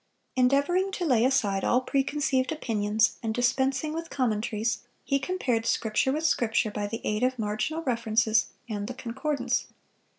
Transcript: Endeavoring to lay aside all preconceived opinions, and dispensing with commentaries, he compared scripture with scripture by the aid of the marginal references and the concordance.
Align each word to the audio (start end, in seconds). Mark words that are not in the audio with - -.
Endeavoring 0.35 0.91
to 0.93 1.05
lay 1.05 1.23
aside 1.23 1.63
all 1.63 1.79
preconceived 1.79 2.51
opinions, 2.51 3.17
and 3.21 3.35
dispensing 3.35 3.93
with 3.93 4.09
commentaries, 4.09 4.79
he 5.03 5.19
compared 5.19 5.63
scripture 5.67 6.11
with 6.11 6.25
scripture 6.25 6.71
by 6.71 6.87
the 6.87 7.01
aid 7.03 7.21
of 7.21 7.35
the 7.35 7.41
marginal 7.43 7.83
references 7.83 8.47
and 8.67 8.87
the 8.87 8.95
concordance. 8.95 9.67